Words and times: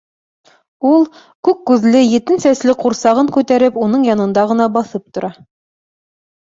Ул, 0.91 1.03
күк 1.49 1.59
күҙле, 1.71 2.01
етен 2.15 2.41
сәсле 2.47 2.77
ҡурсағын 2.85 3.31
күтәреп, 3.37 3.79
уның 3.85 4.09
янында 4.11 4.49
ғына 4.55 4.69
баҫып 4.81 5.09
тора. 5.21 5.35